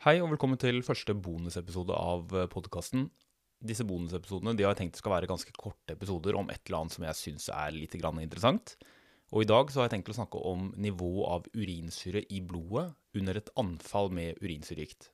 [0.00, 3.02] Hei og velkommen til første bonusepisode av podkasten.
[3.60, 6.94] Disse bonusepisodene de har jeg tenkt skal være ganske korte episoder om et eller annet
[6.94, 8.78] som jeg syns er litt interessant.
[9.28, 12.94] Og i dag så har jeg tenkt å snakke om nivå av urinsyre i blodet
[13.12, 15.10] under et anfall med urinsyregikt.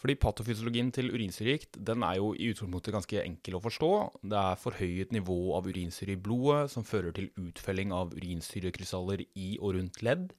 [0.00, 3.92] Fordi patofysiologien til urinsyregikt er jo i utgangspunktet ganske enkel å forstå.
[4.24, 9.58] Det er forhøyet nivå av urinsyre i blodet som fører til utfelling av urinsyrekrystaller i
[9.60, 10.30] og rundt ledd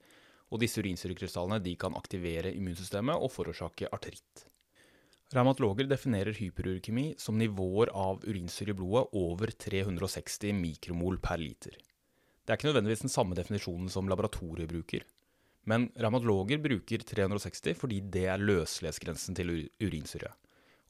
[0.54, 4.46] og disse urinsyrekrystallene kan aktivere immunsystemet og forårsake artritt.
[5.34, 11.74] Reumatologer definerer hyperurkemi som nivåer av urinsyre i blodet over 360 mikromol per liter.
[12.46, 15.02] Det er ikke nødvendigvis den samme definisjonen som laboratoriet bruker,
[15.66, 20.30] men reumatologer bruker 360 fordi det er løselighetsgrensen til urinsyre.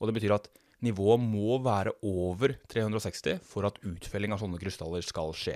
[0.04, 0.50] Og det betyr at
[0.84, 5.56] nivået må være over 360 for at utfelling av sånne krystaller skal skje.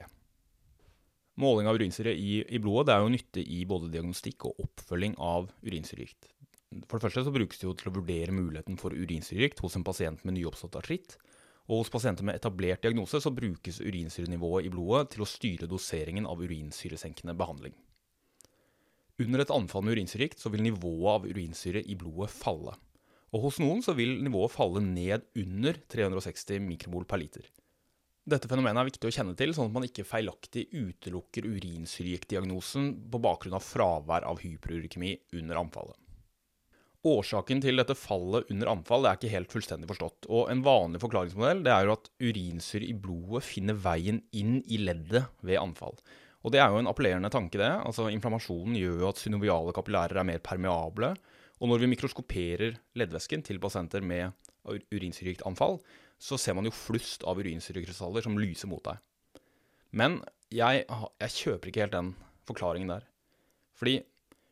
[1.40, 5.48] Måling av urinsyre i, i, blodet er jo nytte i både diagnostikk og oppfølging av
[5.64, 6.34] urinsyregikt.
[6.86, 9.86] For det første så brukes det jo til å vurdere muligheten for urinsyregikt hos en
[9.88, 11.16] pasient med nyoppstått artritt.
[11.70, 16.28] Og hos pasienter med etablert diagnose så brukes urinsyrenivået i blodet til å styre doseringen
[16.28, 17.78] av urinsyresenkende behandling.
[19.20, 22.76] Under et anfall med urinsyregikt vil nivået av urinsyre i blodet falle.
[23.32, 27.48] Og hos noen så vil nivået falle ned under 360 mikromol per liter.
[28.30, 33.22] Dette fenomenet er viktig å kjenne til, sånn at man ikke feilaktig utelukker urinsyregiktdiagnosen på
[33.24, 35.98] bakgrunn av fravær av hyperurikemi under anfallet.
[37.10, 40.28] Årsaken til dette fallet under anfall er ikke helt fullstendig forstått.
[40.28, 45.32] og En vanlig forklaringsmodell er jo at urinsyre i blodet finner veien inn i leddet
[45.42, 45.96] ved anfall.
[46.44, 47.58] Og Det er jo en appellerende tanke.
[47.58, 47.72] det.
[47.72, 51.16] Altså Inflammasjonen gjør jo at synoviale kapillærer er mer permeable.
[51.60, 54.32] Og når vi mikroskoperer leddvæsken til pasienter med
[54.68, 55.80] urinsyregiktanfall,
[56.20, 59.00] så ser man jo flust av urinsyrekrystaller som lyser mot deg.
[59.96, 60.20] Men
[60.54, 62.12] jeg, jeg, kjøper ikke helt den
[62.50, 63.06] forklaringen der.
[63.80, 64.02] Fordi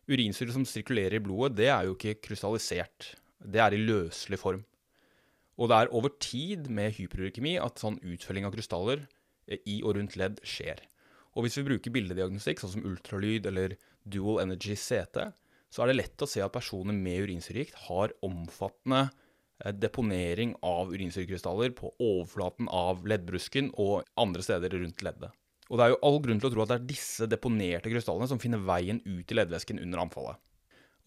[0.08, 3.12] urinsyre som sirkulerer i blodet, det er jo ikke krystallisert.
[3.44, 4.64] Det er i løselig form.
[5.58, 9.04] Og det er over tid med hyperurikemi at sånn utfølging av krystaller
[9.50, 10.80] eh, i og rundt ledd skjer.
[11.36, 13.76] Og hvis vi bruker bildediagnostikk, sånn som ultralyd eller
[14.08, 15.28] dual energy CT,
[15.74, 19.08] så er det lett å se at personer med urinsyregikt har omfattende
[19.74, 25.34] deponering av urinsyrekrystaller på overflaten av leddbrusken og andre steder rundt leddet.
[25.68, 28.30] Og det er jo all grunn til å tro at det er disse deponerte krystallene
[28.32, 30.40] som finner veien ut i leddvæsken under anfallet.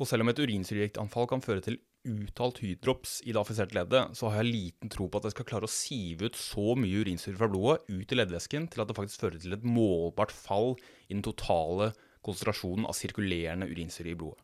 [0.00, 1.78] Og selv om et urinsyregiktanfall kan føre til
[2.09, 5.49] uttalt hydrops i det affiserte leddet, så har jeg liten tro på at det skal
[5.49, 8.97] klare å sive ut så mye urinsyre fra blodet ut i leddvæsken til at det
[8.97, 10.75] faktisk fører til et målbart fall
[11.09, 11.93] i den totale
[12.25, 14.41] konsentrasjonen av sirkulerende urinsyre i blodet.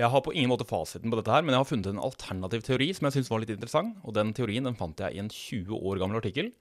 [0.00, 2.62] Jeg har på ingen måte fasiten på dette, her, men jeg har funnet en alternativ
[2.64, 3.98] teori som jeg syns var litt interessant.
[4.02, 6.52] og Den teorien den fant jeg i en 20 år gammel artikkel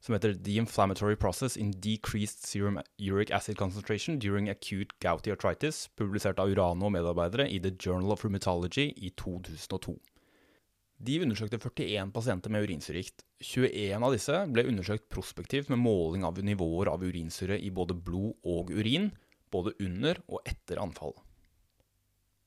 [0.00, 5.88] som heter The Inflammatory Process in Decreased Serum Uric Acid Concentration During Acute Gouty Arthritis,
[5.98, 9.96] publisert av Urano og medarbeidere i The Journal of Rheumatology i 2002.
[10.98, 13.22] De undersøkte 41 pasienter med urinsyregikt.
[13.42, 18.34] 21 av disse ble undersøkt prospektivt med måling av nivåer av urinsyre i både blod
[18.46, 19.12] og urin,
[19.50, 21.14] både under og etter anfall.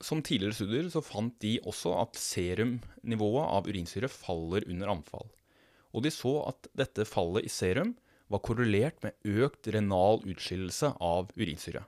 [0.01, 5.28] Som tidligere studier så fant de også at serumnivået av urinsyre faller under anfall.
[5.94, 7.94] Og de så at dette fallet i serum
[8.31, 11.84] var korrelert med økt renal utskillelse av urinsyre.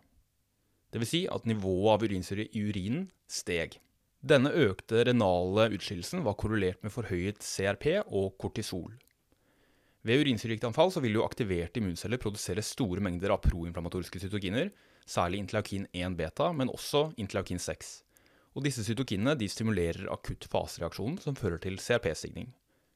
[0.94, 1.10] Dvs.
[1.10, 3.80] Si at nivået av urinsyre i urinen steg.
[4.24, 8.94] Denne økte renale utskillelsen var korrelert med forhøyet CRP og kortisol.
[10.04, 14.68] Ved urinsyregikttanfall vil jo aktiverte immunceller produsere store mengder av proinflammatoriske cytokiner,
[15.08, 18.04] særlig interleukin 1-beta, men også interleukin 6.
[18.52, 22.52] Og disse cytokinene de stimulerer akutt fasereaksjonen som fører til CRP-stigning.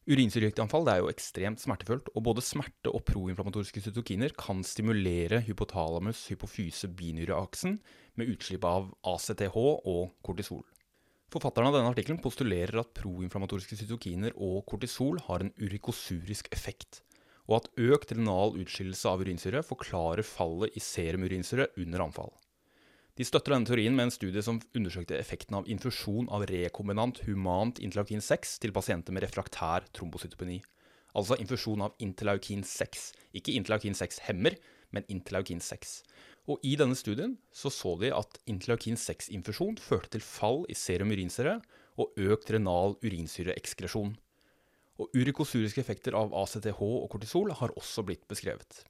[0.07, 7.79] Urinsyregikttanfall er jo ekstremt smertefullt, og både smerte og proinflammatoriske cytokiner kan stimulere hypotalamus-hypofyse-binyreaksen
[8.19, 10.67] med utslipp av ACTH og kortisol.
[11.27, 17.01] Forfatteren av denne artikkelen postulerer at proinflammatoriske cytokiner og kortisol har en urikosurisk effekt,
[17.51, 22.31] og at økt renal utskillelse av urinsyre forklarer fallet i serumurinsyre under anfall.
[23.17, 27.81] De støtter denne teorien med en studie som undersøkte effekten av infusjon av rekombinant humant
[27.83, 30.61] interleukin 6 til pasienter med refraktær trombocytopeni.
[31.17, 33.07] Altså infusjon av interleukin 6.
[33.39, 34.55] Ikke interleukin 6-hemmer,
[34.95, 36.01] men interleukin 6.
[36.47, 41.11] Og I denne studien så, så de at interleukin 6-infusjon førte til fall i serum
[41.11, 41.57] urinsyre
[41.99, 44.13] og økt renal urinsyreekskresjon.
[44.97, 48.85] Og Urikosuriske effekter av ACTH og kortisol har også blitt beskrevet.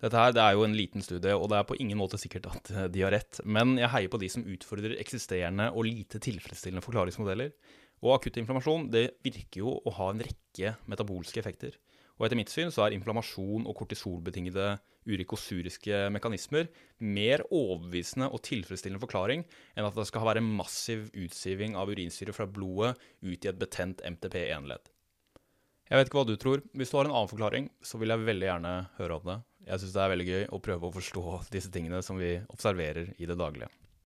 [0.00, 2.48] Dette her, det er jo en liten studie, og det er på ingen måte sikkert
[2.48, 3.42] at eh, de har rett.
[3.44, 7.52] Men jeg heier på de som utfordrer eksisterende og lite tilfredsstillende forklaringsmodeller.
[8.00, 11.76] Og akutt inflammasjon det virker jo å ha en rekke metabolske effekter.
[12.20, 14.74] Og etter mitt syn så er inflammasjon og kortisolbetingede
[15.08, 16.68] urikosuriske mekanismer
[17.00, 22.44] mer overbevisende og tilfredsstillende forklaring enn at det skal være massiv utsiving av urinsyre fra
[22.44, 22.92] blodet
[23.24, 24.92] ut i et betent MTP1-ledd.
[25.90, 26.60] Jeg vet ikke hva du tror.
[26.76, 29.40] Hvis du har en annen forklaring, så vil jeg veldig gjerne høre om det.
[29.70, 31.24] Jeg syns det er veldig gøy å prøve å forstå
[31.56, 33.72] disse tingene som vi observerer i det daglige.